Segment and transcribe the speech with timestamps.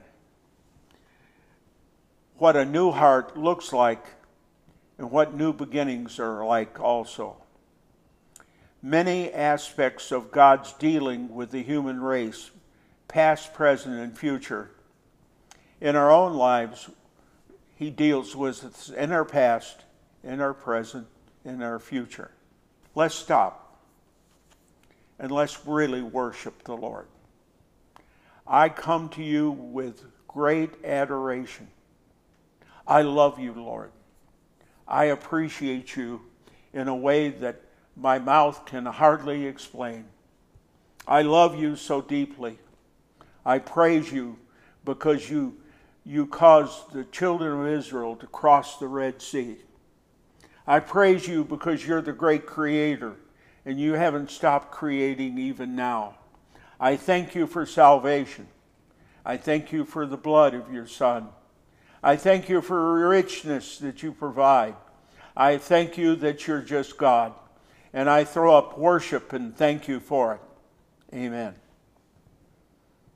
[2.38, 4.06] what a new heart looks like
[4.98, 7.38] and what new beginnings are like also.
[8.82, 12.52] Many aspects of God's dealing with the human race,
[13.08, 14.72] past, present, and future.
[15.82, 16.90] In our own lives,
[17.76, 19.84] He deals with us in our past,
[20.24, 21.08] in our present,
[21.44, 22.32] in our future.
[22.94, 23.80] Let's stop
[25.18, 27.08] and let's really worship the Lord.
[28.46, 31.70] I come to you with great adoration
[32.88, 33.92] I love you, Lord.
[34.88, 36.22] I appreciate you
[36.74, 37.62] in a way that
[37.96, 40.06] my mouth can hardly explain.
[41.08, 42.60] I love you so deeply.
[43.46, 44.38] I praise you
[44.84, 45.58] because you,
[46.04, 49.58] you caused the children of Israel to cross the Red Sea.
[50.68, 53.16] I praise you because you're the great creator
[53.66, 56.16] and you haven't stopped creating even now.
[56.80, 58.48] I thank you for salvation.
[59.24, 61.30] I thank you for the blood of your Son.
[62.06, 64.76] I thank you for richness that you provide.
[65.36, 67.34] I thank you that you're just God.
[67.94, 71.16] And I throw up worship and thank you for it.
[71.16, 71.56] Amen.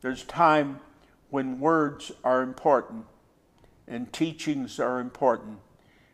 [0.01, 0.79] There's time
[1.29, 3.05] when words are important
[3.87, 5.59] and teachings are important,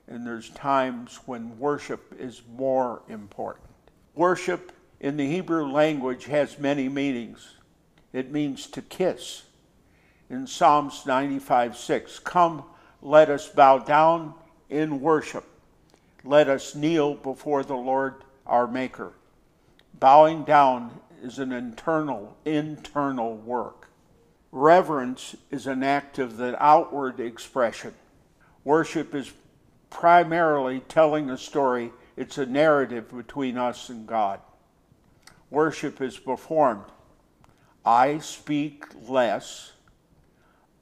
[0.10, 3.68] and there's times when worship is more important.
[4.16, 7.56] Worship in the Hebrew language has many meanings.
[8.12, 9.44] It means to kiss
[10.30, 12.20] in Psalms 95 6.
[12.20, 12.64] Come,
[13.02, 14.34] let us bow down
[14.70, 15.46] in worship.
[16.24, 19.14] Let us kneel before the Lord our Maker.
[20.00, 23.90] Bowing down is an internal, internal work.
[24.52, 27.94] Reverence is an act of the outward expression.
[28.64, 29.32] Worship is
[29.90, 34.40] primarily telling a story, it's a narrative between us and God.
[35.50, 36.86] Worship is performed.
[37.86, 39.74] I speak less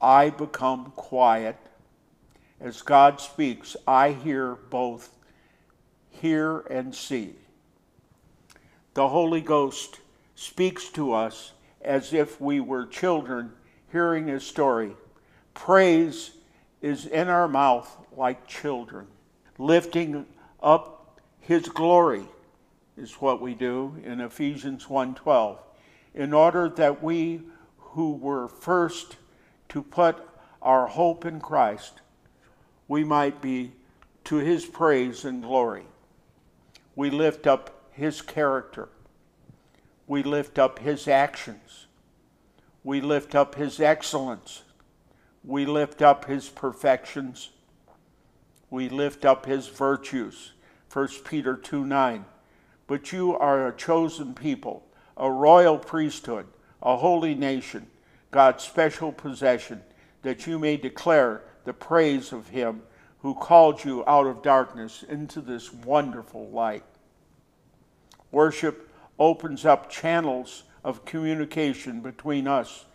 [0.04, 1.56] I become quiet.
[2.60, 5.10] As God speaks, I hear both
[6.10, 7.36] hear and see.
[8.96, 10.02] The Holy Ghost
[10.36, 13.54] speaks to us as if we were children
[13.94, 14.92] hearing his story.
[15.54, 16.32] Praise
[16.82, 19.08] is in our mouth like children.
[19.58, 20.26] Lifting
[20.62, 22.26] up his glory
[22.98, 25.60] is what we do in Ephesians 1:12
[26.14, 27.42] in order that we
[27.78, 29.16] who were first
[29.74, 30.16] to put
[30.62, 32.02] our hope in Christ,
[32.88, 33.72] we might be
[34.26, 35.86] to his praise and glory.
[36.96, 38.90] We lift up his character.
[40.06, 41.88] We lift up his actions.
[42.84, 44.62] We lift up his excellence.
[45.44, 47.50] We lift up his perfections.
[48.70, 50.54] We lift up his virtues.
[50.92, 52.26] 1 Peter 2 9.
[52.86, 54.86] But you are a chosen people,
[55.18, 56.46] a royal priesthood,
[56.84, 57.88] a holy nation
[58.34, 59.82] God's special possession,
[60.24, 62.82] that you may declare the praise of him
[63.20, 66.84] who called you out of darkness into this wonderful light.
[68.32, 72.86] Worship opens up channels of communication between us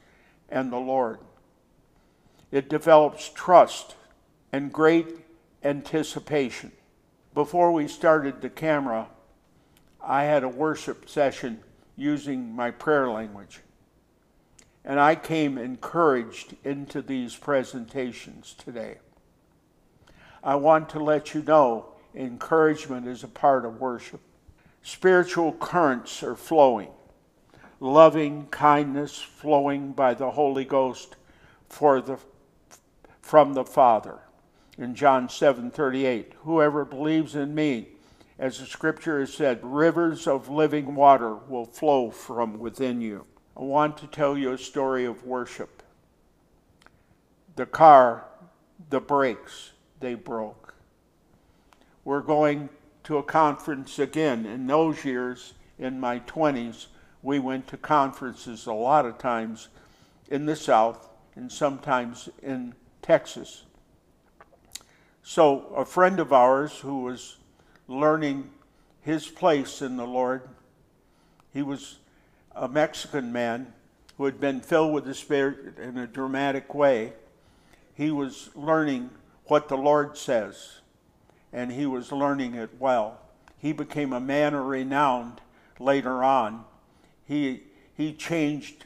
[0.50, 1.20] and the Lord.
[2.50, 3.94] It develops trust
[4.52, 5.06] and great
[5.62, 6.72] anticipation.
[7.32, 9.08] Before we started the camera,
[10.02, 11.60] I had a worship session
[11.96, 13.60] using my prayer language.
[14.88, 18.96] And I came encouraged into these presentations today.
[20.42, 24.22] I want to let you know encouragement is a part of worship.
[24.82, 26.88] Spiritual currents are flowing,
[27.80, 31.16] loving kindness flowing by the Holy Ghost
[31.68, 32.16] for the,
[33.20, 34.20] from the Father.
[34.78, 37.88] In John 7 38, whoever believes in me,
[38.38, 43.26] as the scripture has said, rivers of living water will flow from within you.
[43.58, 45.82] I want to tell you a story of worship.
[47.56, 48.24] The car,
[48.88, 50.74] the brakes, they broke.
[52.04, 52.68] We're going
[53.04, 54.46] to a conference again.
[54.46, 56.86] In those years, in my 20s,
[57.20, 59.68] we went to conferences a lot of times
[60.28, 63.64] in the South and sometimes in Texas.
[65.24, 67.38] So, a friend of ours who was
[67.88, 68.50] learning
[69.00, 70.48] his place in the Lord,
[71.52, 71.98] he was
[72.58, 73.72] a Mexican man
[74.16, 77.12] who had been filled with the Spirit in a dramatic way.
[77.94, 79.10] He was learning
[79.44, 80.80] what the Lord says,
[81.52, 83.20] and he was learning it well.
[83.58, 85.38] He became a man of renown
[85.78, 86.64] later on.
[87.24, 87.62] He,
[87.96, 88.84] he changed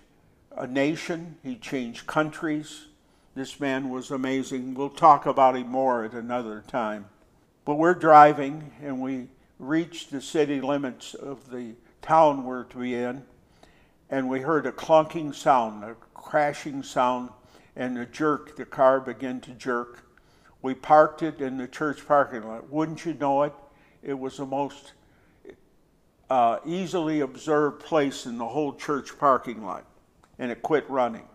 [0.56, 2.86] a nation, he changed countries.
[3.34, 4.74] This man was amazing.
[4.74, 7.06] We'll talk about him more at another time.
[7.64, 9.28] But we're driving, and we
[9.58, 11.72] reached the city limits of the
[12.02, 13.22] town we're to be in,
[14.12, 17.30] and we heard a clunking sound, a crashing sound,
[17.74, 18.54] and a jerk.
[18.56, 20.04] The car began to jerk.
[20.60, 22.70] We parked it in the church parking lot.
[22.70, 23.54] Wouldn't you know it?
[24.02, 24.92] It was the most
[26.28, 29.86] uh, easily observed place in the whole church parking lot,
[30.38, 31.26] and it quit running.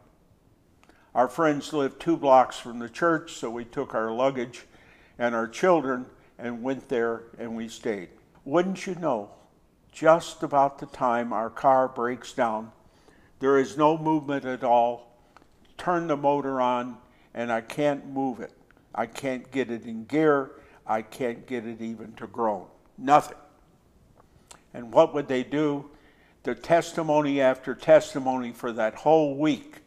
[1.15, 4.65] Our friends lived two blocks from the church, so we took our luggage
[5.17, 6.05] and our children
[6.37, 8.09] and went there and we stayed.
[8.45, 9.31] Wouldn't you know,
[9.91, 12.71] just about the time our car breaks down,
[13.39, 15.17] there is no movement at all.
[15.77, 16.97] Turn the motor on,
[17.33, 18.51] and I can't move it.
[18.95, 20.51] I can't get it in gear.
[20.85, 22.65] I can't get it even to groan.
[22.97, 23.37] Nothing.
[24.73, 25.89] And what would they do?
[26.43, 29.79] The testimony after testimony for that whole week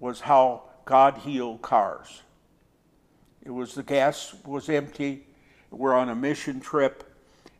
[0.00, 2.22] was how God healed cars.
[3.42, 5.26] It was the gas was empty.
[5.70, 7.04] We're on a mission trip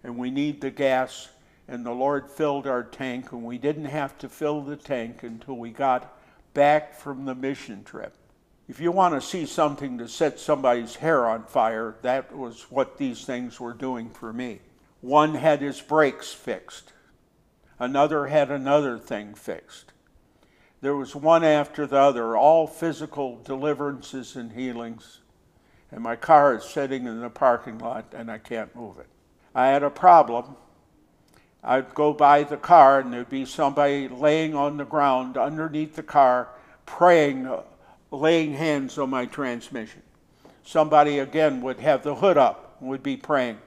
[0.02, 1.28] and we need the gas
[1.68, 5.56] and the Lord filled our tank and we didn't have to fill the tank until
[5.56, 6.18] we got
[6.54, 8.14] back from the mission trip.
[8.66, 12.98] If you want to see something to set somebody's hair on fire, that was what
[12.98, 14.60] these things were doing for me.
[15.00, 16.92] One had his brakes fixed.
[17.78, 19.92] Another had another thing fixed.
[20.80, 25.20] There was one after the other, all physical deliverances and healings.
[25.90, 29.08] And my car is sitting in the parking lot and I can't move it.
[29.54, 30.56] I had a problem.
[31.62, 36.02] I'd go by the car and there'd be somebody laying on the ground underneath the
[36.02, 36.48] car
[36.86, 37.48] praying,
[38.10, 40.02] laying hands on my transmission.
[40.64, 43.58] Somebody again would have the hood up and would be praying.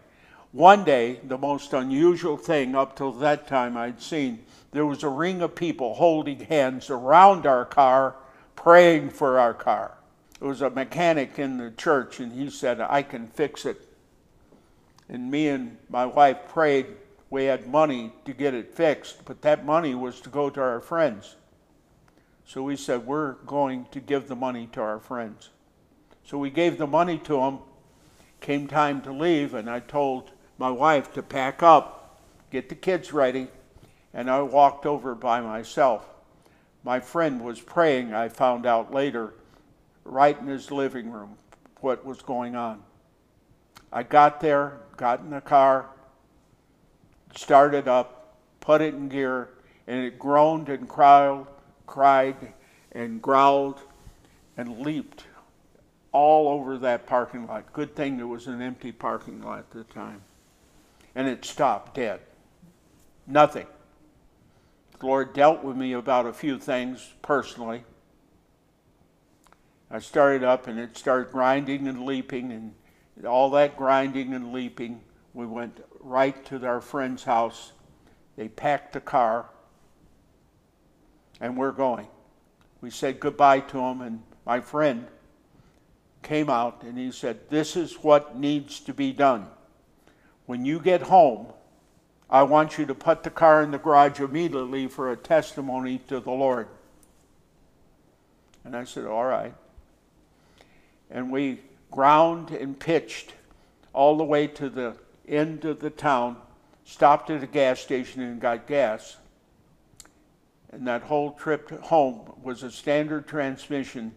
[0.52, 5.10] One day, the most unusual thing up till that time I'd seen, there was a
[5.10, 8.16] ring of people holding hands around our car,
[8.56, 9.98] praying for our car.
[10.40, 13.80] There was a mechanic in the church, and he said, I can fix it.
[15.08, 16.88] And me and my wife prayed.
[17.32, 20.82] We had money to get it fixed, but that money was to go to our
[20.82, 21.38] friends.
[22.46, 25.50] So we said, We're going to give the money to our friends.
[26.26, 27.60] So we gave the money to them.
[28.42, 32.20] Came time to leave, and I told my wife to pack up,
[32.52, 33.48] get the kids ready,
[34.14, 36.06] and I walked over by myself.
[36.84, 39.36] My friend was praying, I found out later,
[40.04, 41.38] right in his living room,
[41.80, 42.84] what was going on.
[43.94, 45.88] I got there, got in the car,
[47.36, 49.50] started up, put it in gear,
[49.88, 51.46] and it groaned and cried,
[51.88, 52.54] cried
[52.92, 53.80] and growled
[54.58, 55.26] and leaped
[56.12, 57.72] all over that parking lot.
[57.74, 60.22] Good thing there was an empty parking lot at the time
[61.16, 62.20] and it stopped dead.
[63.28, 63.68] Nothing.
[65.00, 67.84] The Lord dealt with me about a few things personally.
[69.90, 75.02] I started up and it started grinding and leaping, and all that grinding and leaping,
[75.34, 77.72] we went right to our friend's house.
[78.36, 79.50] They packed the car,
[81.40, 82.08] and we're going.
[82.82, 85.08] We said goodbye to him, and my friend
[86.24, 89.48] came out and he said, This is what needs to be done
[90.52, 91.48] when you get home,
[92.30, 96.20] I want you to put the car in the garage immediately for a testimony to
[96.20, 96.68] the Lord.
[98.66, 99.54] And I said, All right.
[101.10, 103.34] And we ground and pitched
[103.94, 104.98] all the way to the
[105.28, 106.38] of the town,
[106.84, 109.18] stopped at a gas station and got gas.
[110.72, 114.14] And that whole trip home was a standard transmission,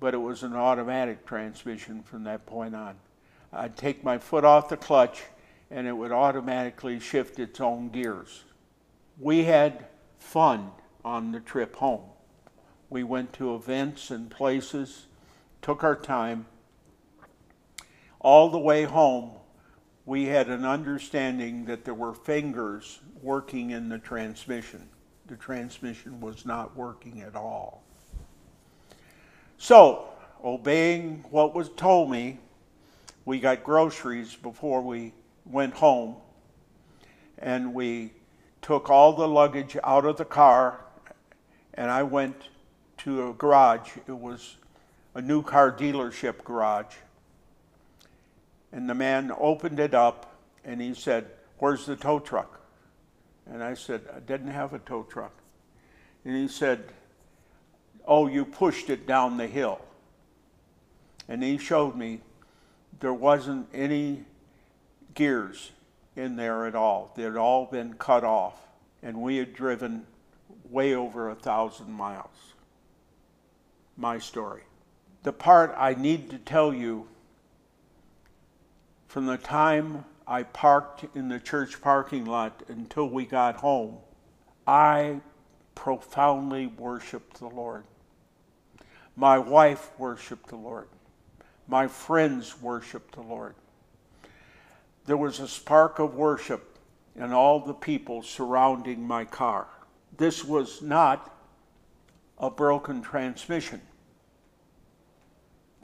[0.00, 2.96] but it was an automatic transmission from that point on.
[3.52, 5.22] I'd take my foot off the clutch
[5.70, 8.44] and it would automatically shift its own gears.
[9.18, 9.86] We had
[10.18, 10.70] fun
[11.04, 12.02] on the trip home.
[12.88, 15.06] We went to events and places,
[15.62, 16.46] took our time.
[18.26, 19.30] All the way home,
[20.04, 24.88] we had an understanding that there were fingers working in the transmission.
[25.28, 27.84] The transmission was not working at all.
[29.58, 30.08] So,
[30.44, 32.40] obeying what was told me,
[33.24, 35.12] we got groceries before we
[35.44, 36.16] went home
[37.38, 38.10] and we
[38.60, 40.80] took all the luggage out of the car
[41.74, 42.48] and I went
[42.98, 43.90] to a garage.
[44.08, 44.56] It was
[45.14, 46.96] a new car dealership garage.
[48.76, 52.60] And the man opened it up and he said, Where's the tow truck?
[53.50, 55.32] And I said, I didn't have a tow truck.
[56.26, 56.84] And he said,
[58.06, 59.80] Oh, you pushed it down the hill.
[61.26, 62.20] And he showed me
[63.00, 64.24] there wasn't any
[65.14, 65.70] gears
[66.14, 67.14] in there at all.
[67.16, 68.60] They had all been cut off,
[69.02, 70.04] and we had driven
[70.68, 72.52] way over a thousand miles.
[73.96, 74.64] My story.
[75.22, 77.08] The part I need to tell you
[79.16, 83.96] from the time I parked in the church parking lot until we got home,
[84.66, 85.22] I
[85.74, 87.84] profoundly worshiped the Lord.
[89.16, 90.88] My wife worshiped the Lord.
[91.66, 93.54] My friends worshiped the Lord
[95.06, 96.78] there was a spark of worship
[97.14, 99.66] in all the people surrounding my car.
[100.18, 101.34] This was not
[102.38, 103.80] a broken transmission.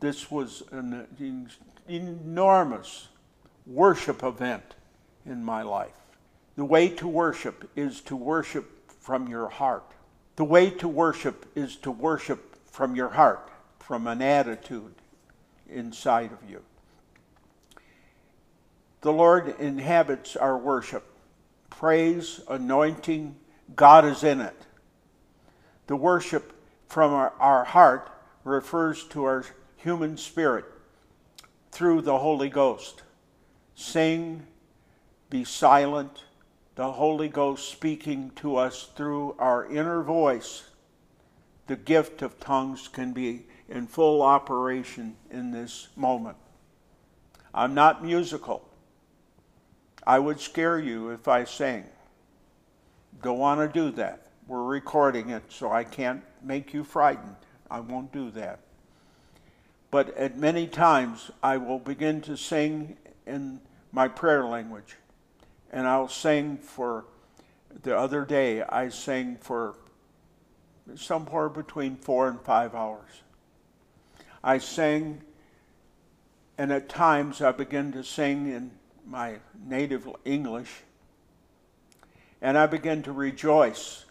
[0.00, 1.06] This was an
[1.88, 3.08] enormous
[3.66, 4.74] worship event
[5.24, 5.92] in my life.
[6.56, 9.84] The way to worship is to worship from your heart.
[10.36, 14.94] The way to worship is to worship from your heart, from an attitude
[15.68, 16.62] inside of you.
[19.02, 21.04] The Lord inhabits our worship.
[21.70, 23.36] Praise, anointing,
[23.74, 24.56] God is in it.
[25.86, 26.52] The worship
[26.88, 28.10] from our, our heart
[28.44, 29.44] refers to our
[29.76, 30.64] human spirit
[31.72, 33.02] through the Holy Ghost.
[33.74, 34.46] Sing,
[35.30, 36.24] be silent,
[36.74, 40.64] the Holy Ghost speaking to us through our inner voice.
[41.66, 46.36] The gift of tongues can be in full operation in this moment.
[47.54, 48.68] I'm not musical.
[50.06, 51.84] I would scare you if I sang.
[53.22, 54.26] Don't want to do that.
[54.46, 57.36] We're recording it, so I can't make you frightened.
[57.70, 58.60] I won't do that.
[59.90, 63.60] But at many times, I will begin to sing in
[63.92, 64.96] my prayer language.
[65.70, 67.04] And I'll sing for,
[67.82, 69.76] the other day, I sang for
[70.96, 73.22] somewhere between four and five hours.
[74.44, 75.22] I sang,
[76.58, 78.72] and at times I begin to sing in
[79.06, 80.70] my native English,
[82.40, 84.04] and I began to rejoice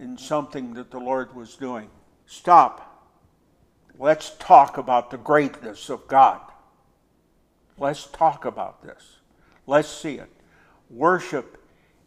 [0.00, 1.90] in something that the Lord was doing.
[2.26, 2.84] Stop.
[3.98, 6.40] Let's talk about the greatness of God.
[7.78, 9.18] Let's talk about this.
[9.66, 10.30] Let's see it.
[10.90, 11.62] Worship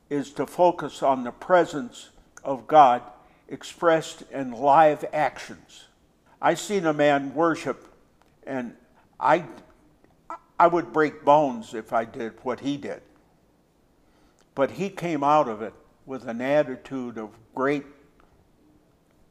[0.09, 2.09] is to focus on the presence
[2.43, 3.01] of God
[3.47, 5.85] expressed in live actions.
[6.41, 7.87] I seen a man worship,
[8.45, 8.75] and
[9.19, 9.45] I
[10.59, 13.01] I would break bones if I did what he did.
[14.53, 15.73] But he came out of it
[16.05, 17.85] with an attitude of great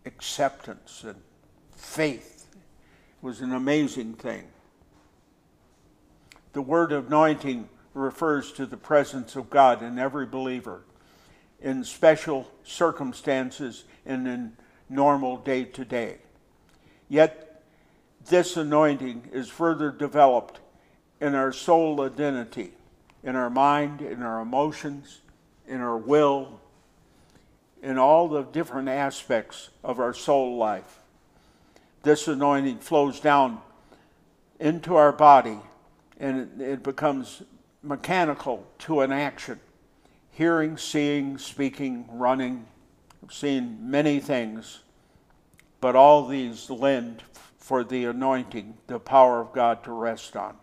[0.06, 1.20] acceptance and
[1.76, 2.46] faith.
[2.52, 4.44] It was an amazing thing.
[6.52, 10.82] The word anointing refers to the presence of God in every believer
[11.60, 14.56] in special circumstances and in
[14.88, 16.18] normal day to day.
[17.08, 17.62] Yet,
[18.28, 20.60] this anointing is further developed
[21.20, 22.72] in our soul identity,
[23.22, 25.20] in our mind, in our emotions,
[25.68, 26.60] in our will,
[27.82, 31.00] in all the different aspects of our soul life.
[32.02, 33.60] This anointing flows down
[34.58, 35.58] into our body
[36.20, 37.42] and it, becomes
[37.82, 39.58] mechanical to an action.
[40.30, 42.66] Hearing, seeing, speaking, running,
[43.30, 44.80] seeing many things,
[45.80, 47.22] but all these lend
[47.58, 50.56] for the anointing, the power of God to rest on.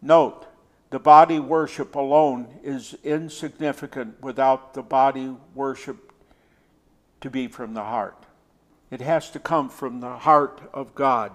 [0.00, 0.46] Note,
[0.90, 6.12] the body worship alone is insignificant without the body worship
[7.20, 8.24] to be from the heart.
[8.90, 11.32] It has to come from the heart of God.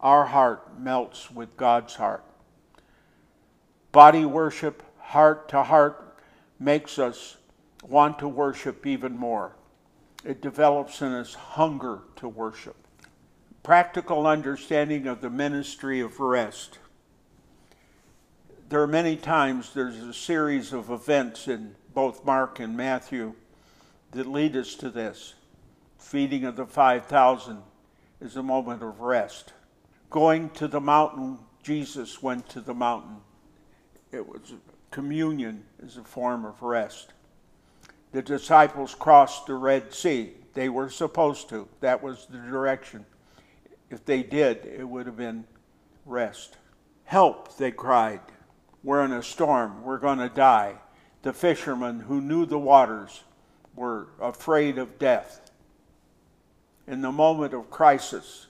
[0.00, 2.25] Our heart melts with God's heart.
[3.96, 6.18] Body worship, heart to heart,
[6.60, 7.38] makes us
[7.82, 9.56] want to worship even more.
[10.22, 12.76] It develops in us hunger to worship.
[13.62, 16.78] Practical understanding of the ministry of rest.
[18.68, 23.32] There are many times there's a series of events in both Mark and Matthew
[24.10, 25.32] that lead us to this.
[25.96, 27.62] Feeding of the 5,000
[28.20, 29.54] is a moment of rest.
[30.10, 33.22] Going to the mountain, Jesus went to the mountain.
[34.12, 34.54] It was
[34.90, 37.12] communion is a form of rest.
[38.12, 40.32] The disciples crossed the Red Sea.
[40.54, 41.68] They were supposed to.
[41.80, 43.04] That was the direction.
[43.90, 45.44] If they did, it would have been
[46.06, 46.56] rest.
[47.04, 48.20] Help, they cried.
[48.82, 49.82] We're in a storm.
[49.82, 50.76] We're going to die.
[51.22, 53.24] The fishermen who knew the waters
[53.74, 55.50] were afraid of death.
[56.86, 58.46] In the moment of crisis,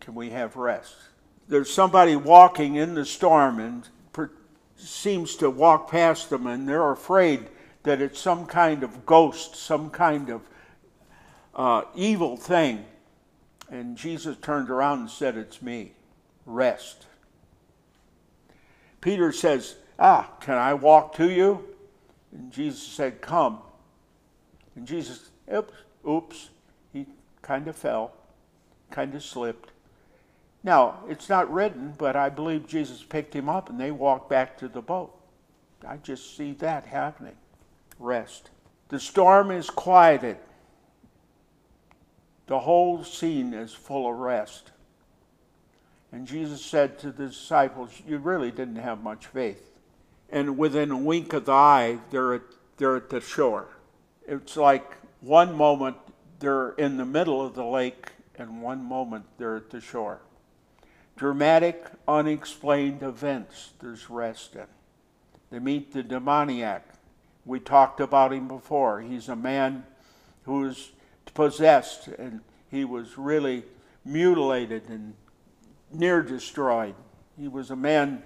[0.00, 0.94] can we have rest?
[1.48, 3.88] There's somebody walking in the storm and
[4.76, 7.48] seems to walk past them, and they're afraid
[7.82, 10.42] that it's some kind of ghost, some kind of
[11.54, 12.84] uh, evil thing.
[13.70, 15.92] And Jesus turned around and said, It's me.
[16.44, 17.06] Rest.
[19.00, 21.64] Peter says, Ah, can I walk to you?
[22.32, 23.60] And Jesus said, Come.
[24.74, 25.72] And Jesus, oops,
[26.06, 26.50] oops,
[26.92, 27.06] he
[27.40, 28.12] kind of fell,
[28.90, 29.70] kind of slipped.
[30.66, 34.58] Now, it's not written, but I believe Jesus picked him up and they walked back
[34.58, 35.16] to the boat.
[35.86, 37.36] I just see that happening.
[38.00, 38.50] Rest.
[38.88, 40.38] The storm is quieted.
[42.48, 44.72] The whole scene is full of rest.
[46.10, 49.78] And Jesus said to the disciples, You really didn't have much faith.
[50.30, 52.42] And within a wink of the eye, they're at,
[52.76, 53.68] they're at the shore.
[54.26, 55.96] It's like one moment
[56.40, 60.22] they're in the middle of the lake, and one moment they're at the shore.
[61.16, 64.66] Dramatic, unexplained events, there's rest in.
[65.50, 66.86] They meet the demoniac.
[67.46, 69.00] We talked about him before.
[69.00, 69.84] He's a man
[70.42, 70.90] who is
[71.32, 73.64] possessed, and he was really
[74.04, 75.14] mutilated and
[75.92, 76.94] near destroyed.
[77.38, 78.22] He was a man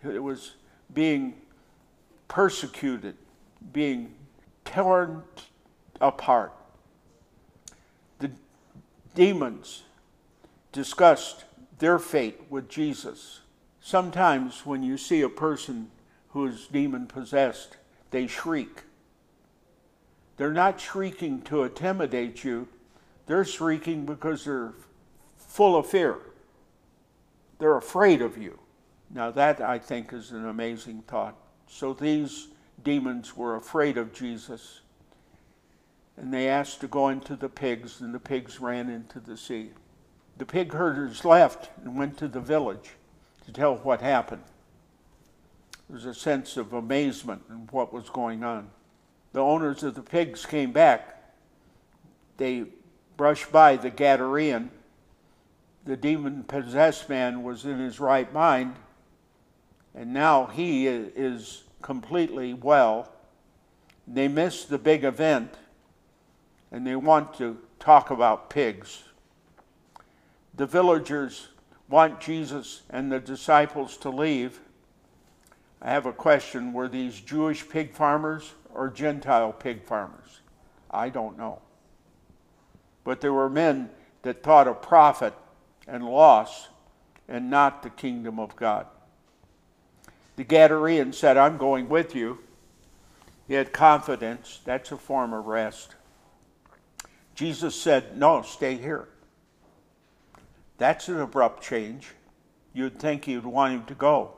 [0.00, 0.54] who was
[0.92, 1.34] being
[2.28, 3.16] persecuted,
[3.72, 4.14] being
[4.64, 5.24] torn
[6.00, 6.52] apart.
[8.18, 8.30] The
[9.14, 9.82] demons
[10.72, 11.44] discussed
[11.80, 13.40] their fate with Jesus.
[13.80, 15.90] Sometimes when you see a person
[16.28, 17.76] who is demon possessed,
[18.10, 18.82] they shriek.
[20.36, 22.68] They're not shrieking to intimidate you,
[23.26, 24.74] they're shrieking because they're
[25.36, 26.18] full of fear.
[27.58, 28.58] They're afraid of you.
[29.10, 31.36] Now, that I think is an amazing thought.
[31.66, 32.48] So these
[32.82, 34.80] demons were afraid of Jesus,
[36.16, 39.70] and they asked to go into the pigs, and the pigs ran into the sea.
[40.40, 42.92] The pig herders left and went to the village
[43.44, 44.42] to tell what happened.
[45.86, 48.70] There was a sense of amazement in what was going on.
[49.34, 51.34] The owners of the pigs came back.
[52.38, 52.64] They
[53.18, 54.70] brushed by the Gadarean.
[55.84, 58.76] The demon possessed man was in his right mind,
[59.94, 63.12] and now he is completely well.
[64.08, 65.52] They missed the big event,
[66.72, 69.02] and they want to talk about pigs.
[70.60, 71.48] The villagers
[71.88, 74.60] want Jesus and the disciples to leave
[75.80, 76.74] I have a question.
[76.74, 80.40] Were these Jewish pig farmers or Gentile pig farmers?
[80.90, 81.62] I don't know.
[83.04, 83.88] But there were men
[84.20, 85.32] that thought of profit
[85.88, 86.68] and loss
[87.26, 88.86] and not the kingdom of God.
[90.36, 92.38] The Gadarean said, I'm going with you.
[93.48, 94.60] He had confidence.
[94.66, 95.94] That's a form of rest.
[97.34, 99.08] Jesus said, No, stay here.
[100.80, 102.08] That's an abrupt change.
[102.72, 104.32] You'd think would want him to go.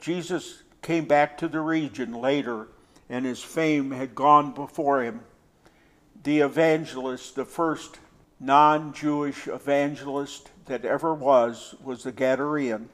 [0.00, 2.68] Jesus came back to the region later,
[3.10, 5.20] and his fame had gone before him.
[6.22, 7.98] The evangelist, the first
[8.40, 12.86] non Jewish evangelist that ever was, was the Gadarean.